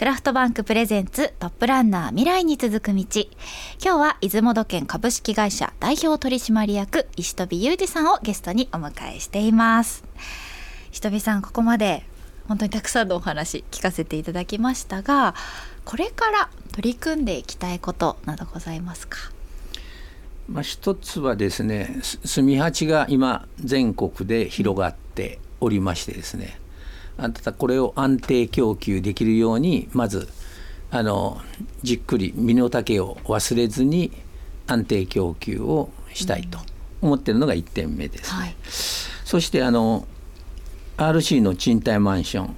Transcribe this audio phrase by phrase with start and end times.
[0.00, 3.04] クラフトバンクプレゼンツトップランナー未来に続く道。
[3.04, 3.26] 今
[3.82, 10.02] 日は出雲土建株式会社代表取締役石飛裕二さんをゲストにお迎えしています。
[10.90, 12.06] 石飛さんここまで
[12.48, 15.34] 本当にたくさんのお話聞かせていただきましたが
[15.84, 19.18] これから取り組んでいきたいことなどございますか？
[20.48, 26.58] まあ、一つはですね住八が今全国で広がっておりましてですね
[27.20, 30.28] ただこれを安定供給できるようにまず
[30.90, 31.40] あの
[31.82, 34.10] じっくり身の丈を忘れずに
[34.66, 36.58] 安定供給をしたいと
[37.02, 38.40] 思ってるのが1点目ですね。
[38.40, 38.56] はい、
[39.24, 40.06] そしてあの
[40.96, 42.54] RC の賃貸マンション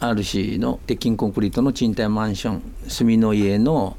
[0.00, 3.96] RC の鉄筋コンクリートの賃貸マンション住の家の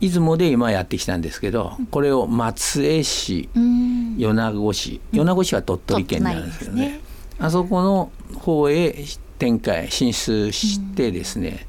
[0.00, 7.00] 出雲で今やってきたんですけどこれを松江市米子市米子市は鳥取県なんですけどね、ね、
[7.38, 9.04] あそこの方へ
[9.40, 11.66] 展開進出してですね、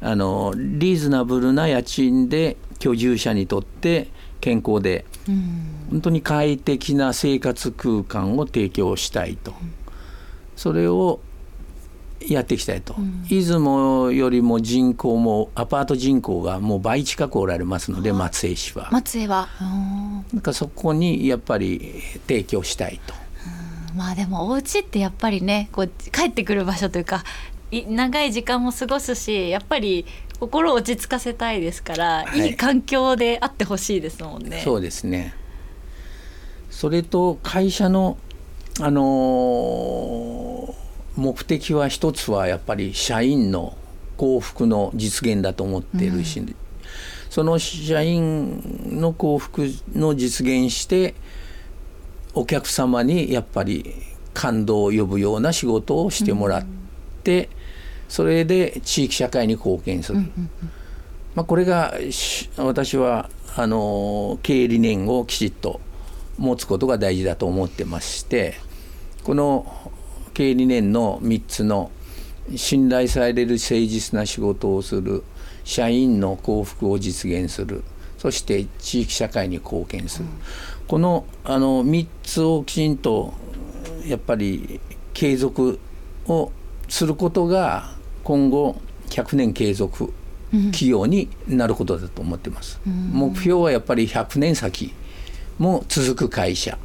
[0.00, 4.08] あのリーズナブルな家賃で居住者にとって
[4.40, 5.04] 健康で
[5.90, 9.52] 本当に快適な生活空間を提供したいと。
[10.56, 11.20] それを
[12.28, 18.88] やっていきたいと、うん、出雲よりも人口もアパート人口がもう倍近くおられますので松江市は。
[18.92, 19.48] 松江は。
[20.32, 23.14] なんかそこにやっぱり提供したいと、
[23.94, 27.24] まあでもお家ってやっぱりねこう帰ってくる場所というか
[27.70, 30.04] 長い時間も過ごすしやっぱり
[30.38, 34.60] 心を落ち着かせたいですから、はい、いい環境であってほしいですもんね。
[34.64, 35.34] そうですね。
[36.68, 38.18] それと会社の
[38.80, 40.74] あのー、
[41.20, 43.76] 目的は一つはやっぱり社員の
[44.16, 46.56] 幸福の実現だと思っているし、うん、
[47.28, 51.14] その社員の幸福の実現して
[52.34, 53.94] お客様にやっぱり
[54.34, 56.66] 感動を呼ぶような仕事をしてもらっ
[57.22, 57.48] て、うん、
[58.08, 60.50] それで地域社会に貢献する、うん
[61.34, 61.94] まあ、これが
[62.56, 65.80] 私はあの経営理念をきちっと
[66.38, 68.54] 持つことが大事だと思ってまして
[69.24, 69.90] この
[70.34, 71.90] 経営理念の3つの
[72.56, 75.22] 信頼される誠実な仕事をする
[75.64, 77.84] 社員の幸福を実現する
[78.18, 80.32] そして地域社会に貢献する、うん、
[80.86, 83.34] このあの3つをきちんと
[84.06, 84.80] やっぱり
[85.14, 85.78] 継続
[86.26, 86.52] を
[86.88, 87.94] することが
[88.24, 90.12] 今後100年継続
[90.50, 92.80] 企業になることだと思ってます。
[92.86, 94.92] うん、目標はやっぱり100年先
[95.58, 96.78] も続く会社。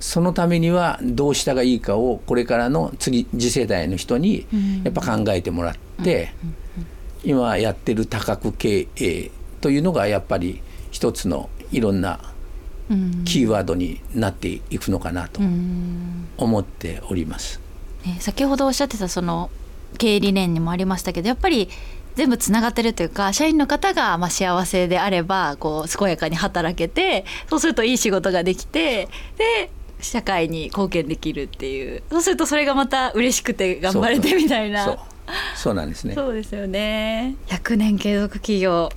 [0.00, 4.46] そのためにはどうしたがいいかをこれからの次次世代の人に
[4.84, 5.74] やっぱ考えてもらっ
[6.04, 6.32] て
[7.24, 12.20] 今やってる多角経営というのがやっぱり一つのいろんな
[13.24, 15.40] キーワードになっていくのかなと
[16.36, 17.60] 思っております。
[18.20, 19.50] 先ほどおっしゃってたその
[19.98, 21.68] 経営理念にもありましたけどやっぱり
[22.14, 34.84] 全部つながってるというか社員の方がまあ幸せであればこう健やかに働けてそうするといい仕事ができてで社会に貢献できるっていうそうするとそれがまた嬉しくて頑張れてみたいな。
[35.56, 35.74] そう。
[35.74, 36.14] なんですね。
[36.14, 37.36] そうですよね。
[37.48, 38.90] 100年継続企業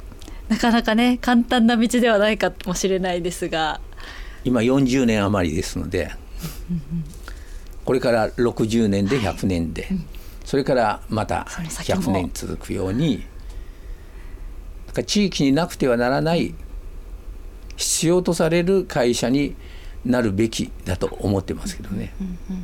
[0.52, 3.80] なかなかね簡単な道ではないかもしれないですが。
[4.44, 6.12] 今40年余りですので
[7.86, 9.92] これから60年で100年で、はい。
[9.92, 10.06] うん。
[10.44, 13.24] それからまた100年続くように
[15.06, 16.54] 地域になくてはならない
[17.78, 19.56] 必要とされる会社に
[20.04, 22.14] なるべきだと思ってますけどね。
[22.20, 22.64] うんうんうん、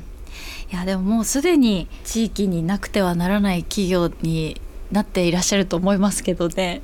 [0.73, 4.59] いやでももうすでに地域になくてはならない企業に
[4.91, 6.81] なっていらっしゃると思いますけどね。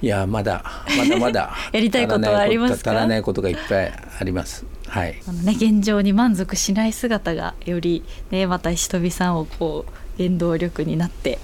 [0.00, 0.64] いやまだ
[0.96, 2.90] まだま だやりたいことはありますか？
[2.92, 4.64] 足らないことがいっぱいあります。
[4.86, 5.20] はい。
[5.26, 11.38] あのね現状に満足しない姿がよりねまた石飛さんをこう原動力になって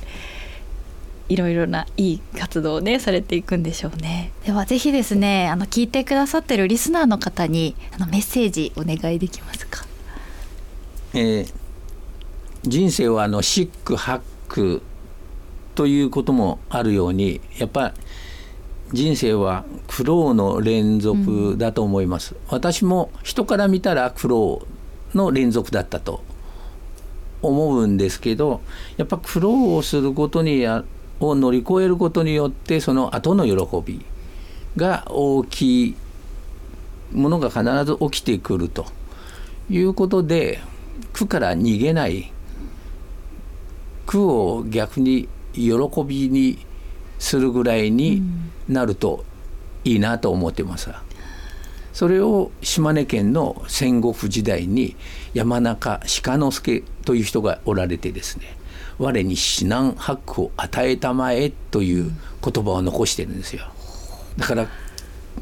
[1.28, 9.86] いろいろないい活動をねされていくんでしょうねではぜひですねあの聞いてくださってるリスナーの方にあのメッセージお願いできますか、
[11.14, 11.52] えー、
[12.64, 14.82] 人生はあのシックハック
[15.74, 17.92] ということもあるようにやっぱ
[18.92, 24.66] 人生は苦労の連続だと思います、うん、私も人から見たら苦労
[25.14, 26.22] の連続だったと
[27.42, 28.60] 思うんですけど
[28.96, 30.84] やっぱ苦労をすることにや
[31.20, 34.04] を乗り越えることによってその後の喜び
[34.76, 35.96] が大きい
[37.12, 38.86] ものが必ず起きてくると
[39.70, 40.60] いうことで
[41.12, 42.32] 苦から逃げない。
[44.06, 45.72] 苦を逆に喜
[46.04, 46.58] びに
[47.18, 48.22] するぐらいに
[48.68, 49.24] なると
[49.84, 50.90] いいなと思ってます。
[51.92, 54.96] それを島根県の戦国時代に
[55.32, 58.56] 山中鹿之助という人がおられてですね
[58.98, 62.10] 我に指南白を与えたまえという
[62.42, 63.66] 言葉を残してるんですよ
[64.36, 64.66] だから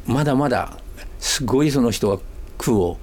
[0.07, 0.77] まだまだ
[1.19, 2.19] すごいその人は
[2.59, 2.99] 苦を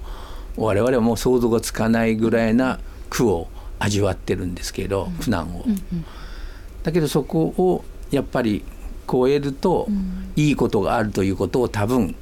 [0.56, 2.78] 我々はもう想像がつかないぐらいな
[3.08, 3.48] 苦を
[3.78, 5.64] 味わってるんですけど、苦難を。
[6.82, 8.64] だけどそこをやっぱり
[9.10, 9.88] 超えると、
[10.36, 12.14] いいことがあるということを多分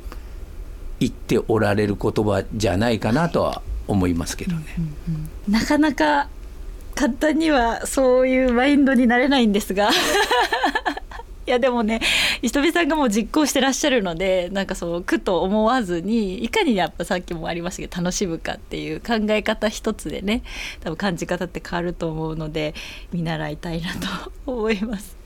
[1.01, 4.65] 言っておられる言葉じゃないかなとは思いますけどね。
[5.49, 6.29] なかなか
[6.95, 9.91] 簡単にはそういうマインドになれないんですが
[11.49, 12.03] いやでもね
[12.43, 20.43] 石飛さんがもう実行してらっしゃるのでなんかそう苦と思わずにいかにやっぱさっきもありましたけど楽しむかっていう考え方一つでね
[20.81, 22.75] 多分感じ方って変わると思うので
[23.15, 25.17] 見習いたいなと思います。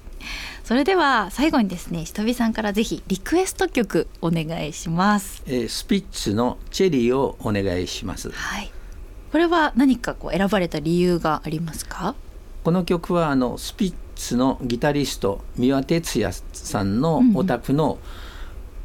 [0.63, 8.31] それでは最後にですねひとびさんからぜひリクエスト曲お願いします、えー、スピッツのチェリーをお願いします。
[8.31, 8.71] はい。
[9.33, 12.15] これは何かこう選ばれた理由がありますか？
[12.63, 17.99] この曲はあのスピッツのギタリスト三輪哲也さんのお宅の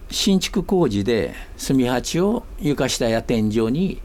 [0.10, 1.36] 新築工事で
[1.66, 4.02] 炭鉢を床下や天井に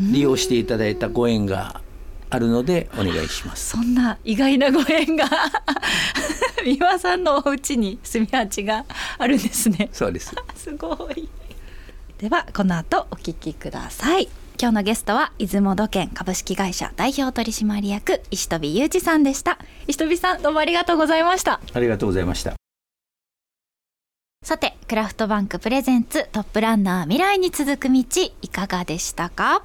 [0.00, 1.82] 利用していただいたご縁が
[2.30, 3.70] あるのでお願いします。
[3.70, 5.28] そんな意外なご縁が
[6.64, 8.86] 三輪さんのお家に炭鉢が
[9.18, 9.90] あるんですね。
[9.92, 10.34] そうです。
[10.56, 11.28] すごい。
[12.18, 14.28] ではこの後お聞きください。
[14.60, 19.56] 今日のゲストは出雲土建株式会社代表取締役石飛裕二さんでした。
[19.86, 21.60] 石飛さんどうもありがとうございました。
[21.72, 22.54] ありがとうございました。
[24.44, 28.02] さてクラフトバンクプレゼンツトップランナー未来に続く道
[28.42, 29.62] いかがでしたか？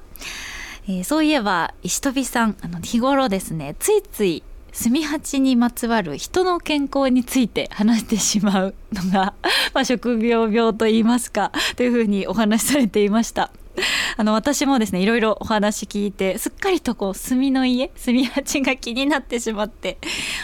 [0.86, 4.44] えー、そういえば石飛さんあの日頃ですねついつい
[4.80, 9.34] 炭八にまつわる人の健康について話してしまうのが、
[9.72, 13.50] まあ、職業病と言いますかというふうにお話しされていました
[14.16, 19.98] あの私もですねいろいろお話聞いてすっかりとこう炭の家炭八が気になってしまって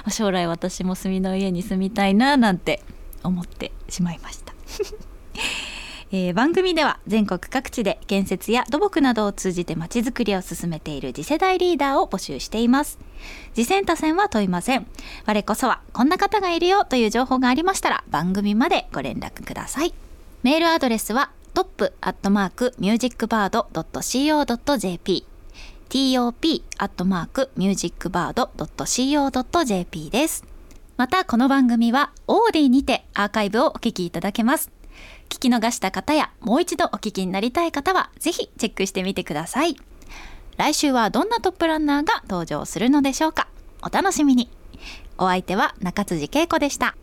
[0.08, 2.82] 将来私も炭の家に住みたいななんて
[3.22, 4.54] 思ってしまいました。
[6.12, 12.98] えー、番組では全国各地で建設や土木などを通じてまちづくりを進めている次世代リーダーを募集しています。
[13.54, 14.88] 次戦他戦は問いません。
[15.24, 19.94] 我こそはこんな方がいるよという情報がありましたら番組までご連絡ください。
[20.42, 25.24] メールアドレスはトップアットマークミュージックバード .co.jp
[25.88, 30.44] top アットマークミュージックバード .co.jp です。
[30.96, 34.70] またこの番組はオーディにてアーカイブをお聞きいただけます。
[35.28, 39.76] 聞き逃した方やもう一度お聞きになりたい方はぜひチェックしてみてください。
[40.56, 43.48] 来週はどんなトップランナーが登場するのでしょうか？
[43.82, 44.48] お楽しみに。
[45.18, 46.94] お相手は中辻恵子でした。